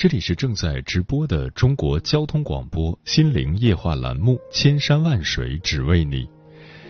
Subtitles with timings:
[0.00, 6.24] 这里是正在直播的中国交通广播心灵夜话栏目《千山万水只为你》，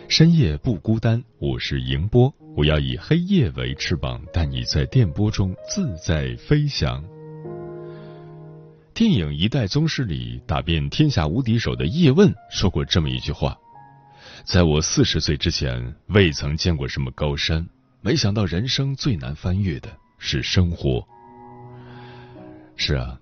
[0.09, 7.05] 深夜不孤单，我是迎波，我要以黑夜为翅膀，带你在电波中自在飞翔。
[8.95, 13.59] 电影《一代宗师》里打遍天下无敌手的叶问说过这么一句话
[14.47, 17.69] ：“在我四十岁之前，未曾见过什么高山，
[18.03, 19.89] 没想到人生最难翻越的
[20.21, 21.05] 是生活。”
[22.83, 23.21] 是啊，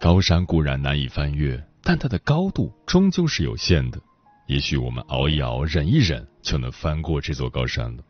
[0.00, 3.98] 高山固然难以翻越，但它的高度终究是有限的。
[4.46, 8.02] 也许我们熬一熬、忍一忍，就能翻过这座高山了。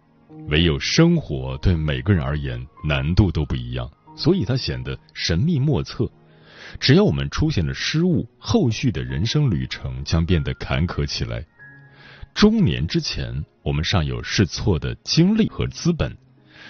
[0.49, 6.11] 唯有生活对每个人而言难度都不一样，所以它显得神秘莫测。
[6.81, 11.47] 只要我们出现了失误，后续的人生旅程将变得坎坷起来。
[12.35, 16.11] 中年之前，我们尚有试错的经历和资本；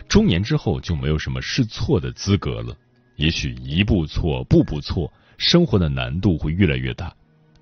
[0.06, 2.76] 中年之后，就没有什么试错的资格了。
[3.19, 7.12] 也许一步错，步步错，生活的难度会越来越大。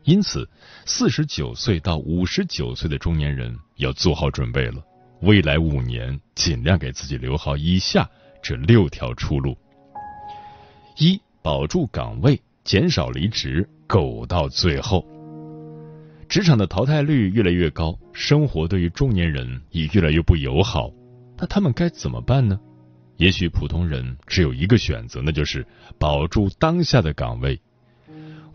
[0.05, 0.47] 因此，
[0.85, 4.85] 四十九岁到五十九岁的中年人要做好准备了。
[5.23, 8.09] 未来五年，尽量给自己留好以下
[8.43, 9.57] 这六条出路：
[10.99, 15.05] 一、保住岗位，减少离职，苟到最后。
[16.29, 20.91] 职场的淘汰率越来越高，生活对于中年人也越来越不友好。
[21.39, 22.61] 那他们该怎么办呢？
[23.17, 25.67] 也许普通人只有一个选择，那就是
[25.99, 27.61] 保住当下的岗位。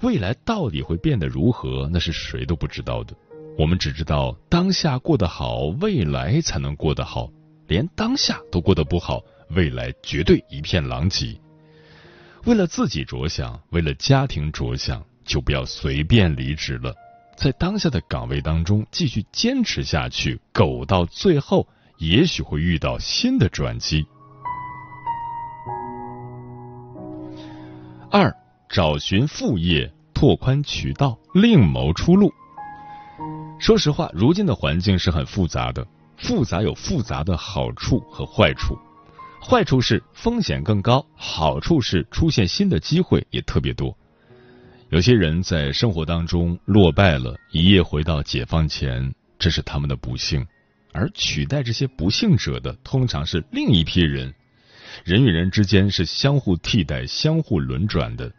[0.01, 3.15] 未来到底会变得如何，那是谁都不知道的。
[3.57, 7.29] 我们只知道当下过得好，未来才能过得好。
[7.67, 11.39] 连当下都过得不好，未来绝对一片狼藉。
[12.45, 16.93] 为了自己着想，为了家庭着想，就不要随便离职了。
[17.35, 21.67] 在当下的岗位当中继续坚持下去，苟到最后，
[21.97, 24.05] 也许会遇到新的转机。
[28.11, 28.35] 二，
[28.67, 32.29] 找寻副业，拓宽渠道，另谋出路。
[33.57, 38.77] 说实话，如今的环境是很复杂的，复杂有复杂的好处和坏处。
[39.41, 43.97] 坏处是风险更高，好处是出现新的机会也特别多。
[44.89, 50.45] 有些人在生活当中落败了，一夜回到解放前，这是他们的不幸。
[50.91, 54.33] 而取代这些不幸者的，通常是另一批人。
[55.03, 58.31] 人与人之间是相互替代、相互轮转的。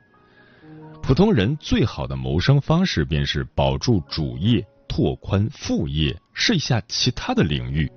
[1.03, 7.91] 普通人最好的谋生方式便是保住主业，拓宽副业，试一下其他的领域，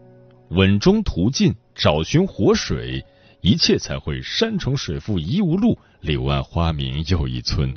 [0.49, 3.05] 稳中图进，找寻活水，
[3.41, 7.71] 一切才会山重水复疑无路，柳暗花明又一村。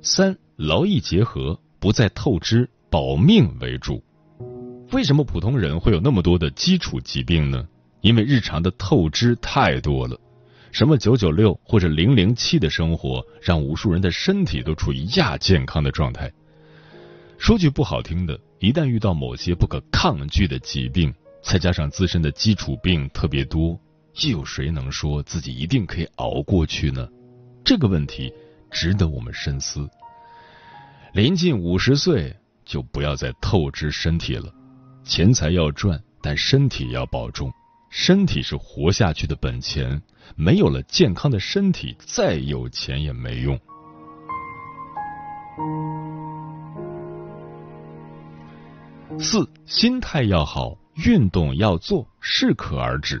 [0.00, 4.02] 三劳逸结合，不再透支，保命为主。
[4.92, 7.68] 为什么普通人会有那么多的基础疾病呢？
[8.00, 10.18] 因为日常的透支太多了，
[10.70, 16.32] 什么九九六或者零零七的生活，让无数人的身体都处于亚健康的状态。
[17.38, 23.78] 说句不好听的，一旦遇到某些不可抗拒的疾病，再加上自身的基础病特别多，
[24.22, 27.08] 又有谁能说自己一定可以熬过去呢？
[27.64, 28.32] 这个问题
[28.70, 29.88] 值得我们深思。
[31.12, 34.52] 临近五十岁，就不要再透支身体了。
[35.04, 37.52] 钱财要赚，但身体要保重。
[38.00, 40.00] 身体是活下去的本钱，
[40.36, 43.58] 没有了健康的身体，再有钱也没用。
[49.18, 53.20] 四，心态要好，运动要做，适可而止。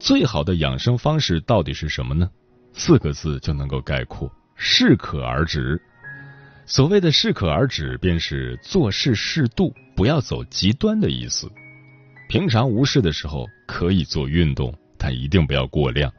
[0.00, 2.28] 最好的养生方式到底是什么呢？
[2.72, 5.80] 四个字就能够概括：适可而止。
[6.66, 11.48] 所谓的适可而止，便是做事适度，不要走极端的意思。
[12.32, 16.10] 平常无事的时候可以做运动，但一定不要过量。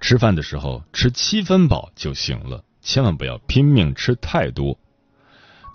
[0.00, 4.78] 吃饭的时候吃七分饱就行了，千万不要拼命吃太多。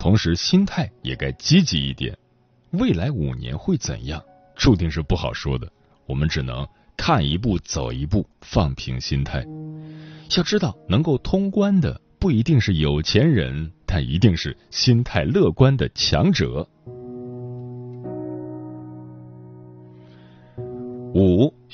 [0.00, 2.16] 同时，心态也该积极一点。
[2.70, 4.24] 未来五年会怎样，
[4.56, 5.70] 注定是不好说的。
[6.06, 9.44] 我们只能看一步走一步，放平心态。
[10.38, 16.66] 要知道，能够通关的不一定是有钱人，但一定是心态乐观的强者。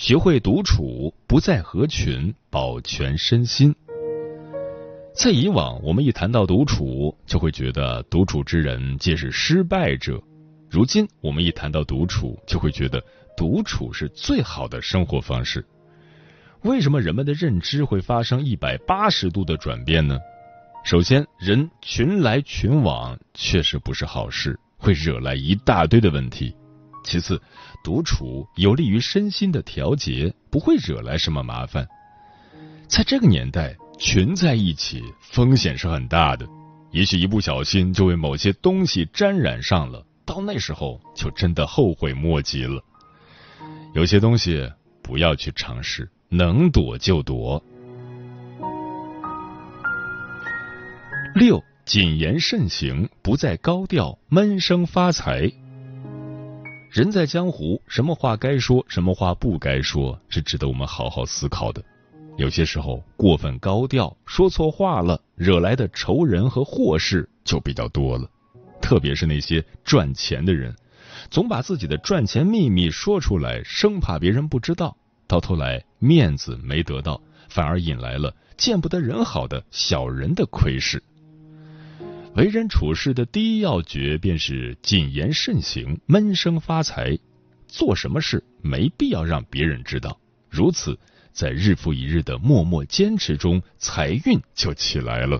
[0.02, 3.72] 学会独处，不再合群，保全身心。
[5.14, 10.20] 在以往，我们一谈到独处，就会觉得独处之人皆是失败者；
[10.68, 13.00] 如今，我们一谈到独处，就会觉得
[13.36, 15.64] 独处是最好的生活方式。
[16.62, 20.18] 为什么人们的认知会发生一百八十度的转变呢？
[20.84, 26.52] 首先，人群来群往确实不是好事，会惹来一大堆的问题。
[27.04, 27.40] 其次，
[27.84, 31.86] 独处有利于身心的调节，不会惹来什么麻烦。
[32.88, 36.46] 在这个年代，群在一起风险是很大的，
[36.90, 42.82] 也许一不小心就为某些东西沾染上了，到那时候就真的后悔莫及了。
[43.94, 44.70] 有些东西
[45.02, 46.10] 不要去尝试。
[46.34, 47.62] 能躲就躲。
[51.34, 55.52] 六，谨言慎行，不再高调闷声发财。
[56.92, 61.82] 人在江湖，什么话该说，什么话不该说，是值得我们好好思考的。
[62.36, 68.28] 有些时候过分高调，说错话了，惹来的仇人和祸事就比较多了。
[68.82, 70.76] 特别是那些赚钱的人，
[71.30, 74.94] 总把自己的赚钱秘密说出来，生怕别人不知道。
[75.26, 77.18] 到头来面子没得到，
[77.48, 81.02] 反而引来了见不得人好的小人的窥视。
[82.34, 87.18] 为人处事的第一要诀便是谨言慎行，闷声发财。
[87.68, 90.18] 做什么事没必要让别人知道，
[90.48, 90.98] 如此
[91.32, 95.38] 在日复一日的默默坚持中，财运就起来了。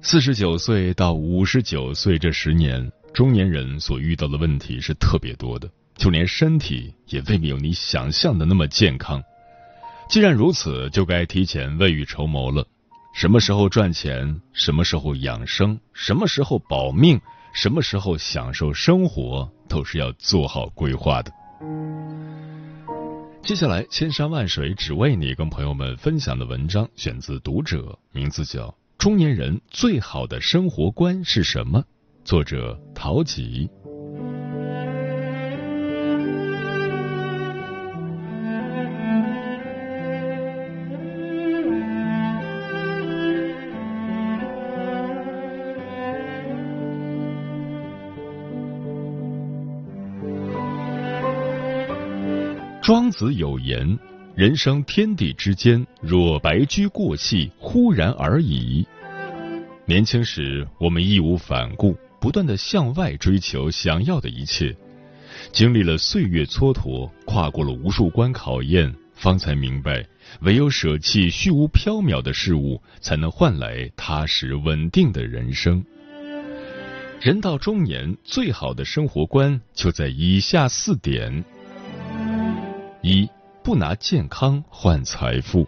[0.00, 2.92] 四十九岁到五十九岁这十年。
[3.12, 9.20] 中年人所遇到的问题是特别多的，就连身体也未必有你想象的那么健康。
[10.08, 12.66] 既然如此，就该提前未雨绸缪了。
[13.12, 17.20] 什么时候赚钱，什么时候养生，什么时候保命，
[17.52, 21.30] 什么时候享受生活，都是要做好规划的。
[23.42, 27.78] 接下来，千山万水只为你，跟朋友们分享的文章选自《读者》，
[28.12, 31.80] 名字叫《中年人最好的生活观是什么》。
[32.24, 33.68] 作者陶吉。
[52.88, 53.98] 庄子有言
[54.34, 58.82] ：“人生天地之间，若白驹过隙，忽然而已。”
[59.84, 61.94] 年轻时，我们义无反顾。
[62.18, 64.74] 不断的向外追求想要的一切，
[65.52, 70.02] 经历了岁月蹉跎，跨过了无数关考验，方才明白，
[70.40, 75.84] 唯有舍弃虚无缥缈的事物，才能换来踏实稳定的人生。
[77.20, 81.44] 人到中年，最好的生活观就在以下四点：
[83.00, 83.28] 一，
[83.62, 85.66] 不拿健康换财富。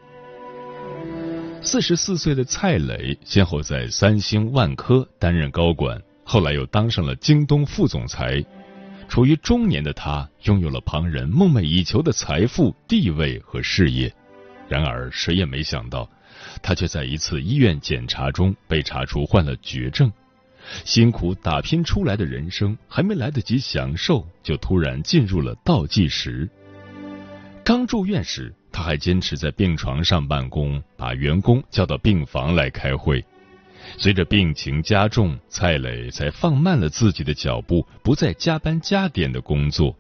[1.63, 6.01] 四十四岁的蔡磊，先后在三星、万科担任高管。
[6.25, 8.45] 后来又当上了京东副总裁，
[9.09, 14.13] 处于中年的他拥有了旁人梦寐以求的财富、地位和事业。
[14.69, 16.09] 然而，谁也没想到，
[16.63, 20.13] 他却在一次医院检查中被查出患了绝症。
[20.85, 26.49] 辛苦打拼出来的人生还没来得及享受，就突然进入了倒计时。
[27.63, 33.25] 刚住院时，他还坚持在病床上办公，把员工叫到病房来开会。
[33.97, 39.97] 随着病情加重，蔡磊才放慢了自己的脚步，不再加班加点的工作。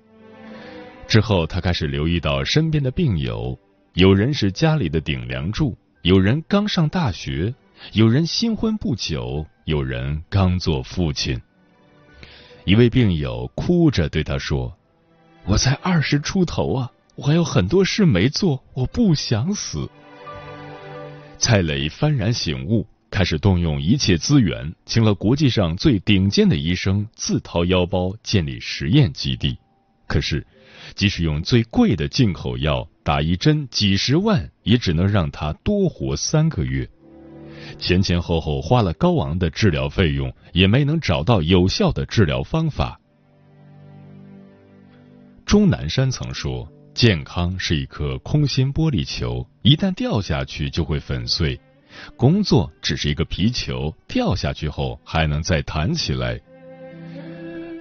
[1.07, 3.59] 之后，他开始留意到身边的病友，
[3.95, 7.55] 有人是家里的顶梁柱，有人刚上大学，
[7.93, 11.40] 有人新婚不久，有人刚做父亲。
[12.64, 14.76] 一位病友哭着对他说
[15.47, 19.90] ：“我才二十出头啊，我还有很多事没做，我不想死。”
[21.38, 22.86] 蔡磊幡然醒悟。
[23.10, 29.58] 开始动用一切资源，请了国际上最顶尖的医生，自掏腰包建立实验基地。
[30.06, 30.46] 可是，
[30.94, 36.88] 即使用最贵的进口药打一针几十万，也只能让他多活三个月。
[37.80, 43.00] 前前后后花了高昂的治疗费用，也没能找到有效的治疗方法。
[45.44, 51.59] 钟南山曾说：“健康是一颗空心玻璃球，一旦掉下去就会粉碎；
[52.16, 56.38] 工作只是一个皮球，掉下去后还能再弹起来。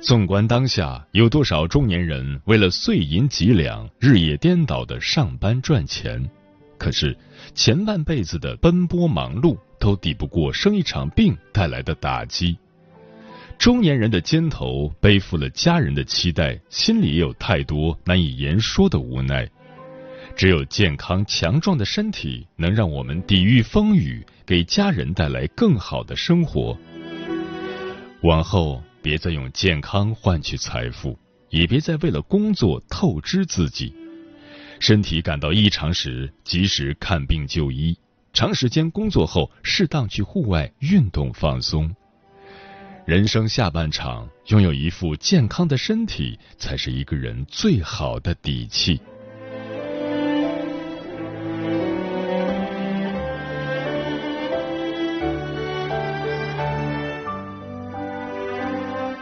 [0.01, 6.30] 纵观当下，有多少中年人为了碎银几两，日夜颠倒的上班赚钱？
[6.78, 7.18] 可是
[7.54, 12.58] 前半辈子的奔波忙碌，都抵不过生一场病带来的打击。
[13.60, 19.46] 中年人的肩头背负了家人的期待，心里也有太多难以言说的无奈。
[20.34, 26.78] 只有健康强壮的身体，能让我们抵御风雨，给家人带来更好的生活。
[28.22, 33.94] 往后别再用健康换取财富，也别再为了工作透支自己。
[34.80, 37.94] 身体感到异常时，及时看病就医；
[38.32, 41.94] 长时间工作后，适当去户外运动放松。
[43.10, 49.01] 人生下半场，拥有一副健康的身体，才是一个人最好的底气。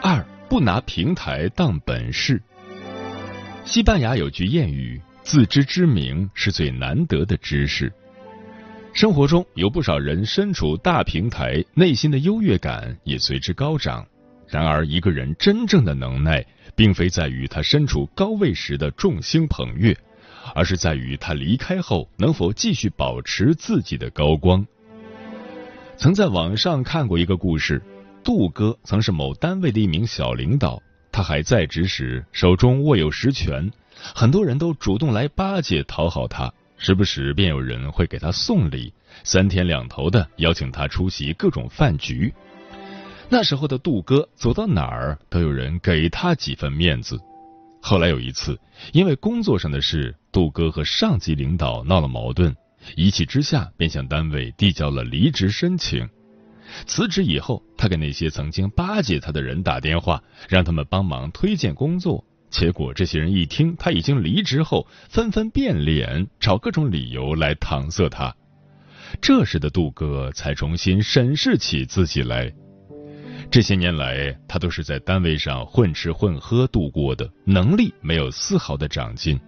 [0.02, 2.42] 二，不拿平台当本事。
[3.64, 7.90] 西班牙有句谚语：“自知之明是最难得的知识。”
[8.98, 14.04] 生活中有不少人身处大平台，内心的优越感也随之高涨。
[14.48, 16.44] 然而，一个人真正的能耐，
[16.76, 19.96] 并非在于他身处高位时的众星捧月，
[20.56, 24.66] 而是在于他离开后能否继续保持自己的高光。
[25.96, 27.80] 曾在网上看过一个故事，
[28.24, 33.72] 杜哥曾是某单位的一名小领导，他还在职时手中握有实权，
[34.16, 36.52] 很多人都主动来巴结讨好他。
[36.78, 38.94] 时不时便有人会给他送礼，
[39.24, 42.34] 三天两头的邀请他出席各种饭局。
[43.30, 47.20] 那时候的杜哥走到哪儿都有人给他几分面子。
[47.82, 48.60] 后来有一次，
[48.94, 52.56] 因为工作上的事，杜哥和上级领导闹了矛盾，
[52.96, 56.08] 一气之下便向单位递交了离职申请。
[56.86, 62.24] 辞职以后，他给那些曾经巴结他的人打电话，让他们帮忙推荐工作。
[62.58, 68.36] 结果，这些人一听他已经离职后，纷纷变脸，找各种理由来搪塞他。
[69.22, 72.52] 这时的杜哥才重新审视起自己来。
[73.52, 79.40] 这些年来，他都是在单位上混吃混喝度过的，能力没有丝毫的长进。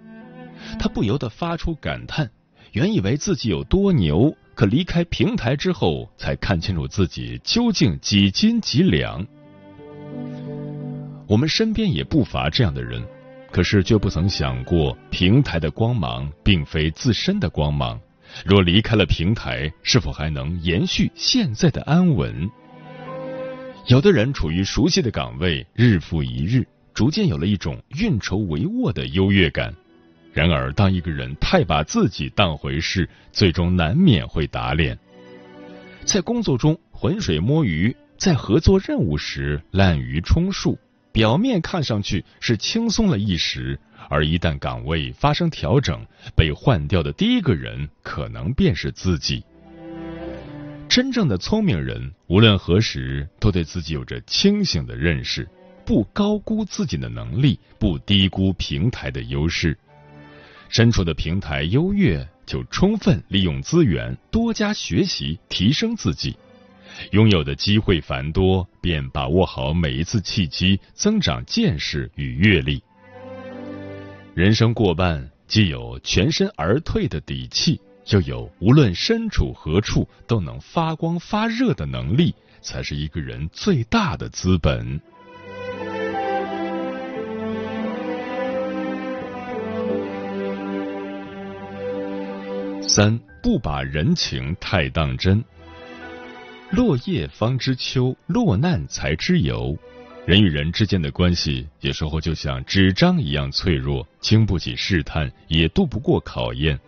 [0.77, 2.29] 他不由得发出感叹：
[2.73, 9.25] 原以为自己有多牛，可离开平台之后，才看清楚自己究竟几斤几两。
[11.29, 13.05] 我们身边也不乏这样的人，
[13.51, 18.01] 可是却不曾想过，平台的光芒并非自身的光芒。
[18.43, 22.49] 若离开了平台，是否还能延续现在的安稳？
[23.85, 29.71] 有的人处于熟悉的岗位，日复一日，逐渐有了一种运筹帷幄的优越感。
[30.33, 34.97] 然而，当一个人太把自己当回事，最终难免会打脸。
[36.05, 40.75] 在工作中浑水摸鱼，在合作任务时滥竽充数。
[41.11, 49.43] 表面看上去是轻松了一时，而一旦岗位发生调整，被换掉的第一个人可能便是自己。
[50.87, 55.47] 真正的聪明人，无论何时都对自己有着清醒的认识，
[55.85, 59.77] 不高估自己的能力，不低估平台的优势。
[60.67, 66.35] 身处的平台优越，就充分利用资源，多加学习，提升自己。
[67.11, 72.81] 拥有的机会繁多，便把握好每一次契机，增长见识与阅历。
[74.35, 84.99] 人生过半，既有全身而退的底气，又有无论身处何处都能发光发热的能力，才是一个人最大的资本。
[92.87, 95.43] 三不把人情太当真。
[96.71, 99.75] 落叶方知秋，落难才知友。
[100.27, 106.79] 人与人之间的关系，有时候就像纸张一样脆弱，经不起试探，也渡不过考验。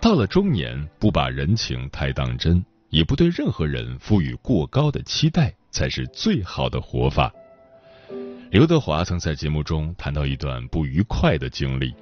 [0.00, 7.30] 到了中年，不把人情太当真，也不对任何人赋予过高的期待，才是最好的活法。
[8.50, 11.94] 刘德华曾在节目中谈到一段不愉快的经历，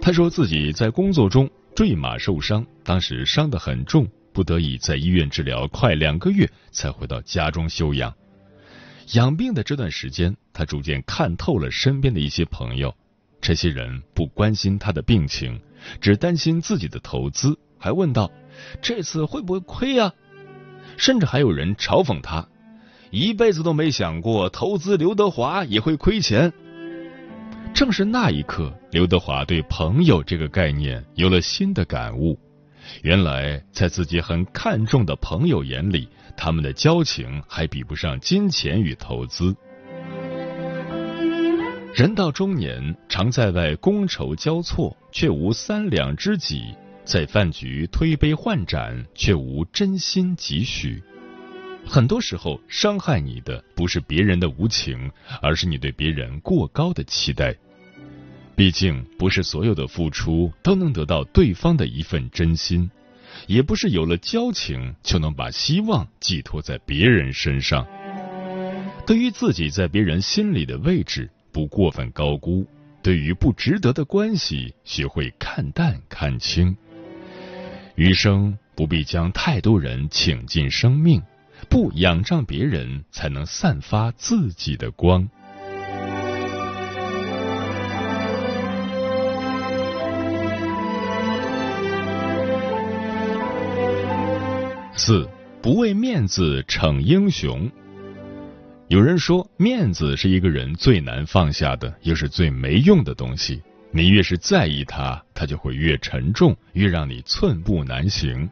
[0.00, 4.06] 他说自己在工作中坠马受伤，当时伤得很重。
[4.36, 8.14] 不得已在医院治疗快两个月，才回到家中休养。
[9.14, 12.94] 养病的这段时间，他逐渐看透了身边的一些朋友，
[13.40, 15.58] 这些人不关心他的病情，
[16.02, 18.30] 只担心自己的投资，还问道
[18.82, 20.12] ：“这次会不会亏呀？”
[20.98, 22.46] 甚至还有人嘲讽他
[23.10, 26.52] ：“一辈子都没想过投资刘德华也会亏钱。”
[27.72, 32.38] 正是那一刻，刘德华对朋友这个概念有了新的感悟。
[33.02, 39.54] 原来，在自己很看重的朋友眼里，他们的交情还比不上金钱与投资。
[41.94, 46.74] 人到中年，常在外觥筹交错，却无三两知己；
[47.04, 51.02] 在饭局推杯换盏，却无真心几许。
[51.86, 57.56] 很多时候，伤害你的不是别人的无情，而是你对别人过高的期待。
[58.56, 62.90] 毕竟，不是所有的付出都能得到对方的一份真心，
[63.46, 67.86] 也不是有了交情就能把希望寄托在别人身上。
[69.06, 71.30] 对于自己在别人心里的位置。
[71.52, 72.66] 不过分高估，
[73.02, 76.76] 对于不值得的关系，学会看淡看清。
[77.94, 81.22] 余生不必将太多人请进生命，
[81.70, 85.26] 不仰仗别人，才能散发自己的光。
[95.06, 95.24] 四，
[95.62, 97.70] 不为面子逞英雄。
[98.88, 103.62] 有人说，面子是一个人最难放下的，又是最没用的东西。
[103.92, 108.50] 你越是在意它，它就会越沉重，越让你寸步难行。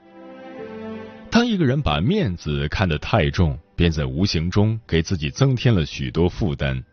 [1.29, 6.85] 当一个人把面子看得太重，便在无形中给自己增添了许多负担。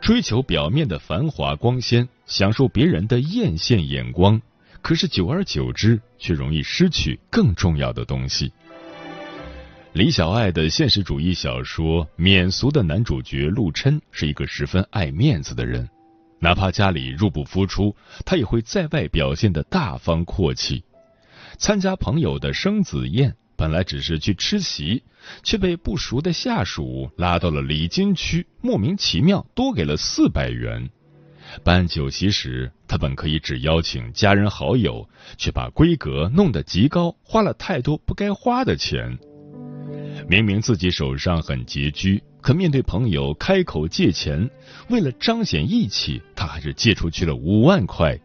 [0.00, 4.42] 追求表面的繁华光鲜，享受别人的艳羡眼光，
[4.82, 8.52] 可是久而久之，却容易失去更重要的东西。
[9.98, 15.88] 李小爱的现实主义小说《免俗》的男主角陆琛是一个十分爱面子的人，
[16.38, 20.84] 哪怕家里入不敷出，他也会在外表现的大方阔气。
[21.56, 25.02] 参加朋友的生子宴，本来只是去吃席，
[25.42, 30.88] 却被不熟的下属拉到了礼金区，莫名其妙多给了四百元。
[31.64, 39.18] 办酒席时，他本可以只邀请家人好友，却把规格弄得极高，花了太多不该花的钱。
[40.26, 44.48] 明明自己手上很拮据，可面对朋友开口借钱，
[44.88, 48.18] 为了彰显义气，他还是借出去了五万块。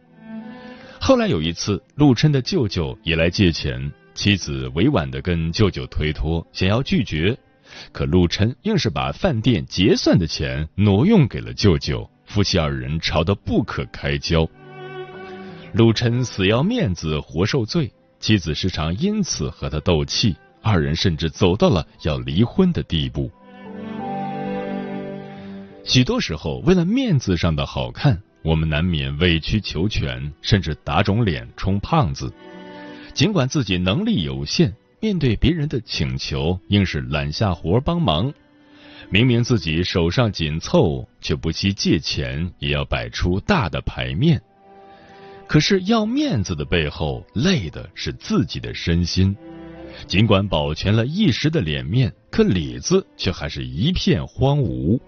[1.00, 7.38] 后来有一次，陆琛的舅舅也来借钱，妻子委婉的跟舅舅推脱，想要拒绝，
[7.92, 14.48] 可陆琛硬是把饭店结算的钱挪用给了舅舅，夫妻二人吵得不可开交。
[15.74, 20.36] 陆琛死要面子活受罪，妻子时常因此和他斗气。
[20.64, 23.30] 二人甚至走到了要离婚的地步。
[25.84, 32.34] 许多时候，为了面子上的好看，我们难免委曲求全，甚至打肿脸充胖子。
[33.14, 38.34] 尽管自己能力有限，面对别人的请求，硬是揽下活帮忙。
[39.10, 44.42] 明明自己手上紧凑，却不惜借钱，也要摆出大的牌面。
[45.46, 49.36] 可是要面子的背后，累的是自己的身心。
[50.08, 55.00] 尽管保全了一时的脸面，可里子却还是一片荒芜。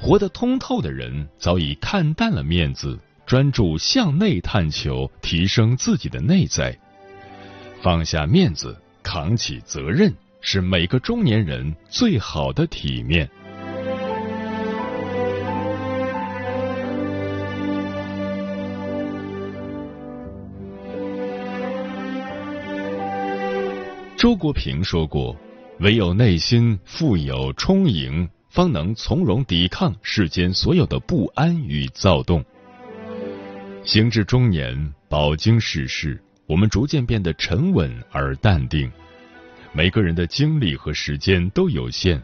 [0.00, 6.78] 活得通透的人早已看淡了面子，专注向内探求，提升自己的内在，
[7.82, 13.28] 放下面子，扛起责任，是每个中年人最好的体面。
[24.18, 25.36] 周国平说过
[25.78, 32.44] ：“唯有内心富有充盈，方能从容抵抗世间所有的不安与躁动。”
[33.86, 38.90] 行至中年，饱经世事，我们逐渐变得沉稳而淡定。
[39.72, 42.20] 每个人的精力和时间都有限，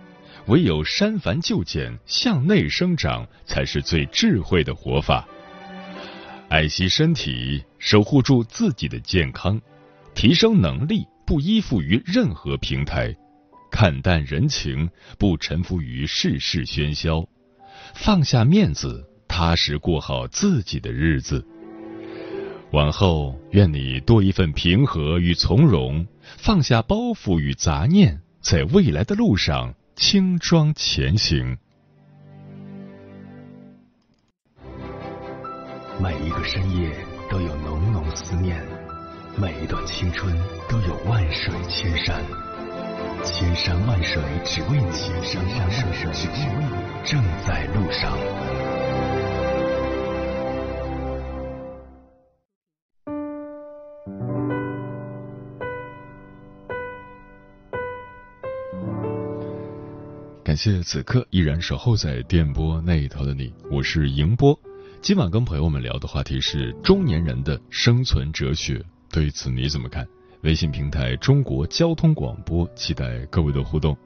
[0.46, 5.24] 唯有删繁就简，向内生长，才是最智慧的活法。
[6.48, 9.60] 爱惜身体，守护住自己的健康，
[10.12, 11.06] 提升能力。
[11.26, 13.14] 不依附于任何平台，
[13.70, 17.26] 看淡人情，不臣服于世事喧嚣，
[17.94, 21.44] 放下面子，踏实过好自己的日子。
[22.72, 26.06] 往后，愿你多一份平和与从容，
[26.38, 31.56] 放下包袱与杂念，在未来的路上轻装前行。
[36.02, 36.90] 每一个深夜
[37.30, 38.83] 都有浓浓思念。
[39.36, 40.32] 每一段青春
[40.68, 42.24] 都有万水千山，
[43.24, 44.92] 千山万水只为你，
[45.24, 48.16] 千山万水只为你，正在路上。
[60.44, 64.56] 感谢此刻依然守候在电波那一头的你，我是迎波。
[65.00, 68.82] 今晚跟朋友们聊的话题是中年人的生存哲学，
[69.14, 70.04] 对此你怎么看？
[70.40, 73.96] 微信平台中国交通广播，期待各位的互动。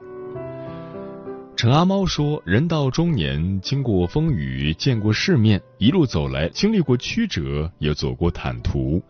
[1.55, 9.01] 陈阿猫说：“人到中年，经过风雨，见过世面，一路走来，经历过曲折，也走过坦途。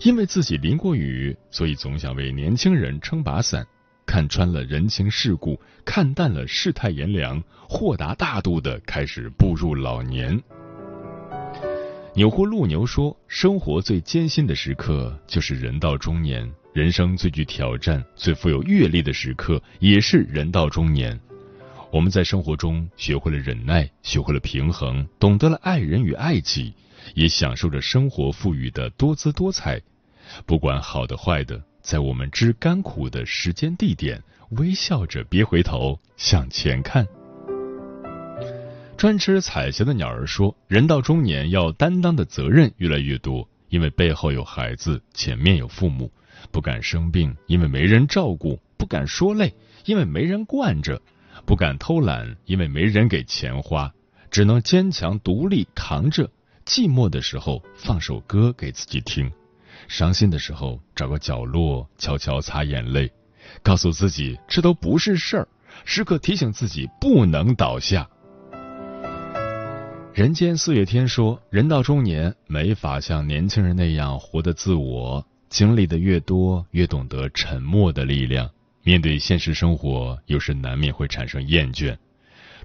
[0.00, 3.66] 因为自己淋过雨，所以总想为年轻人撑把伞。
[4.06, 10.42] 看穿了人情世故，看淡了世态炎凉，豁达大度的开始步入老年。”
[12.14, 21.18] 钮祜禄牛说：“生活最艰辛的时刻就是人到中年，人生最具挑战、最富有阅历的时刻也是人到中年。
[21.90, 26.74] 我们在生活中学会了忍耐，学会了平衡，懂得了爱人与爱己，
[27.14, 29.80] 也享受着生活赋予的多姿多彩。
[30.44, 37.06] 不管好的坏的，在我们知甘苦的时间地点，微笑着别回头，向前看。”
[38.96, 46.08] 专吃彩霞的鸟儿说：“人到中年，要担当的责任越来越多，因为背后有孩子，前面有父母，
[46.52, 49.52] 不敢生病，因为没人照顾；不敢说累，
[49.86, 50.96] 因为没人惯着；
[51.44, 53.92] 不敢偷懒，因为没人给钱花。
[54.30, 56.30] 只能坚强独立扛着。
[56.64, 59.28] 寂寞的时候，放首歌给自己听；
[59.88, 63.10] 伤心的时候，找个角落悄悄擦眼泪，
[63.64, 65.48] 告诉自己这都不是事儿，
[65.84, 68.08] 时刻提醒自己不能倒下。”
[70.14, 75.26] 人间四月天说：“人到中年，没法像年轻人那样活得自我。
[75.48, 78.50] 经历的越多，越懂得沉默的力量。
[78.82, 81.96] 面对现实生活，有时难免会产生厌倦。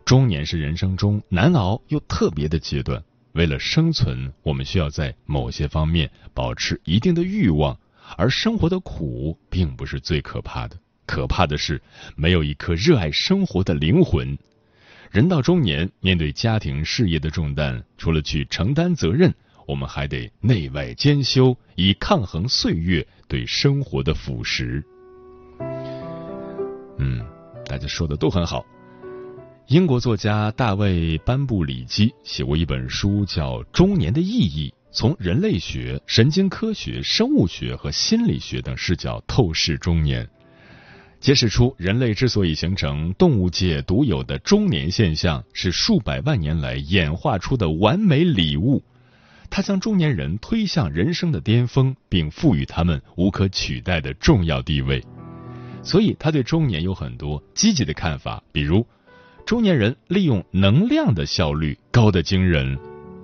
[0.04, 3.02] 中年是人生中难熬又特别的阶段。
[3.32, 7.80] 为了生存，我们需要在某些方面保持一定的欲望。
[8.18, 11.82] 而生活的苦，并不是最可怕的，可怕的是
[12.18, 14.38] 没有一颗热爱生活的灵魂。”
[15.12, 19.34] 人到中年，面对家庭事业的重担，除了去承担责任，
[19.66, 24.84] 我们还得内外兼修，以抗衡岁月对生活的腐蚀。
[27.00, 27.26] 嗯，
[27.66, 28.66] 大家说的都很好。
[29.68, 40.28] 英国作家大卫·班布里基写过一本书，叫《中年的意义》，从人类学、神经科学、生物学和心理学等视角透视中年。
[41.20, 48.84] 揭示出人类之所以形成动物界独有的中年现象，是数百万年来演化出的完美礼物。
[49.50, 55.04] 它将中年人推向人生的巅峰，并赋予他们无可取代的重要地位。
[55.84, 58.86] 所以，他对中年有很多积极的看法，比如，
[59.46, 62.76] 中年人利用能量的效率高得惊人；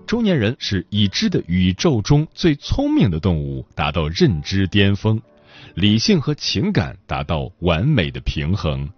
[0.08, 5.22] 中年人是已知的宇宙中最聪明的动物，达到认知巅峰。
[5.76, 8.90] 理性和情感达到完美的平衡，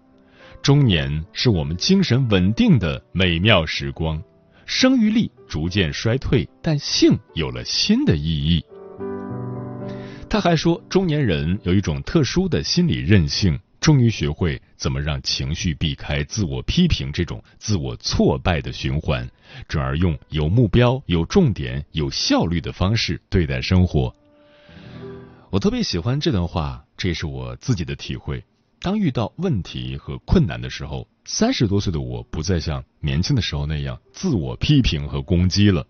[0.61, 4.21] 中年是我们精神稳定的美妙时光，
[4.65, 8.63] 生育力逐渐衰退，但性有了新的意义。
[10.29, 19.25] 他还说，中年人有一种特殊的心理韧性，终于学会怎么让情绪避开自我批评这种自我挫败的循环，
[19.67, 24.13] 转而用有目标、有重点、有效率的方式对待生活。
[25.55, 28.43] 我特别喜欢这段话，这也是我自己的体会。
[28.81, 35.87] 当遇到问题和困难的时候，三十多岁的我不再像年轻的时候那样自我批评和攻击了，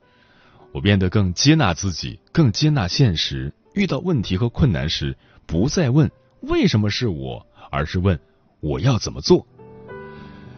[0.71, 3.51] 我变得更接纳自己，更接纳现实。
[3.73, 8.19] 遇到问题和困难时，不再问为什么是我，而是问
[8.59, 9.47] 我要怎么做。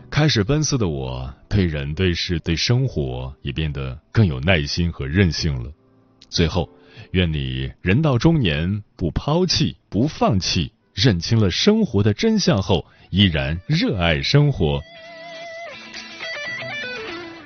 [0.09, 5.71] 开始奔四的我，对人、对事、对生活也变得更有耐心和韧性了。
[6.27, 6.69] 最后。
[7.11, 14.81] 愿你人到中年，不抛弃，不放弃，认清了生活的真相后，依然热爱生活。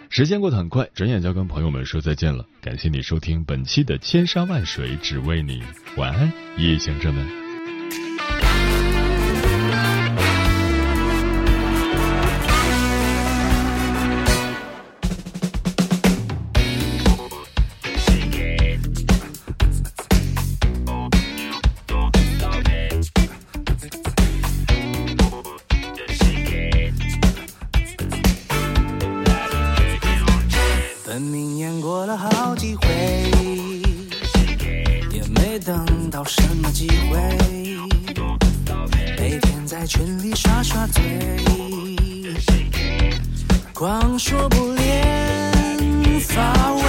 [0.10, 2.46] 时间过得很快，转眼就要跟朋友们说再见了。
[2.62, 5.62] 感谢你收听本期的《千山万水只为你》，
[5.96, 7.41] 晚安，夜行者们。
[43.74, 46.84] 光说不练乏味，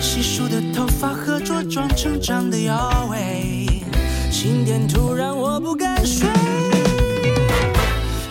[0.00, 3.68] 稀疏的头发和茁壮成长的腰围，
[4.32, 6.28] 心电突然我不敢睡，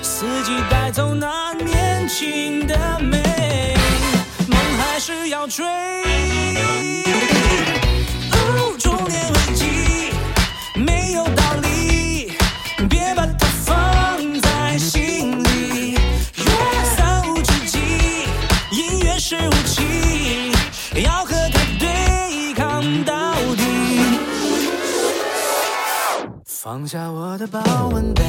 [0.02, 3.78] 四季带走那年轻的美，
[4.50, 5.66] 梦还是要追。
[26.88, 28.24] 下我的保温杯，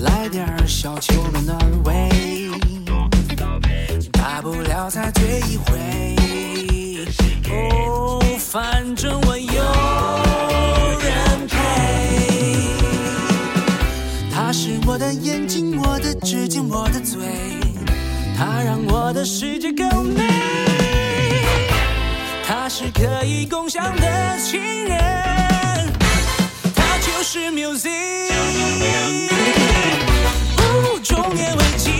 [0.00, 2.08] 来点小酒的暖胃，
[4.10, 6.16] 大不了再醉一回。
[7.50, 9.62] 哦，反正我有
[11.02, 11.58] 人陪。
[14.32, 17.20] 他是我的眼睛，我的指尖，我的嘴，
[18.34, 20.22] 他让我的世界更美。
[22.46, 25.43] 他是可以共享的情人。
[27.36, 27.90] 是 music
[30.56, 31.93] 不中年危机。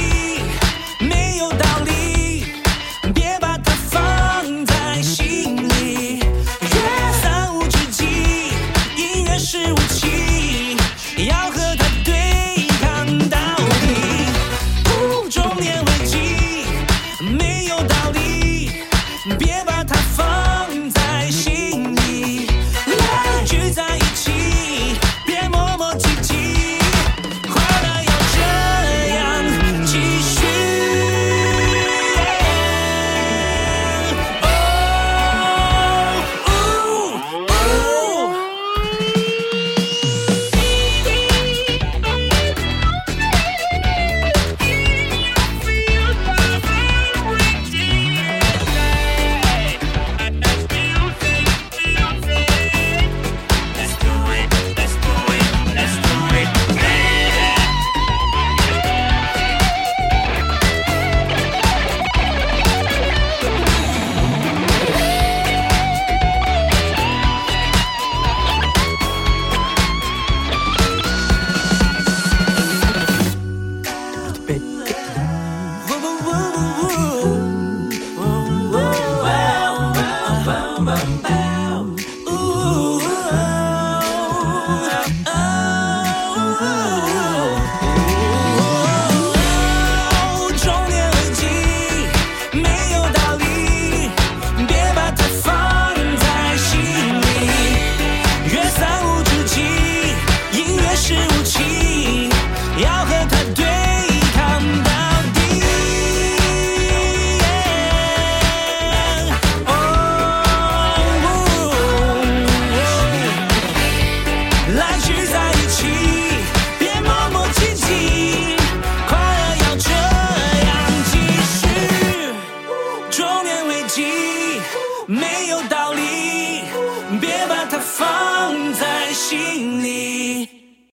[81.05, 81.44] come back.